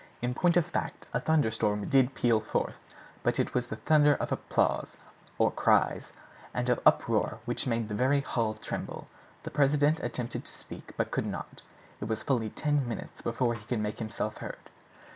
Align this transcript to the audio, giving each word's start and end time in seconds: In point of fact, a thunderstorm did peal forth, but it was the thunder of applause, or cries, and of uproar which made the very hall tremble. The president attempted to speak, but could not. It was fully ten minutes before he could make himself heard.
In 0.19 0.33
point 0.33 0.57
of 0.57 0.65
fact, 0.65 1.05
a 1.13 1.19
thunderstorm 1.19 1.87
did 1.87 2.15
peal 2.15 2.39
forth, 2.39 2.73
but 3.21 3.37
it 3.37 3.53
was 3.53 3.67
the 3.67 3.75
thunder 3.75 4.15
of 4.15 4.31
applause, 4.31 4.97
or 5.37 5.51
cries, 5.51 6.11
and 6.55 6.69
of 6.71 6.79
uproar 6.87 7.37
which 7.45 7.67
made 7.67 7.87
the 7.87 7.93
very 7.93 8.21
hall 8.21 8.55
tremble. 8.55 9.07
The 9.43 9.51
president 9.51 9.99
attempted 9.99 10.45
to 10.45 10.51
speak, 10.57 10.93
but 10.97 11.11
could 11.11 11.27
not. 11.27 11.61
It 11.99 12.05
was 12.05 12.23
fully 12.23 12.49
ten 12.49 12.87
minutes 12.87 13.21
before 13.21 13.53
he 13.53 13.63
could 13.65 13.77
make 13.77 13.99
himself 13.99 14.37
heard. 14.37 14.71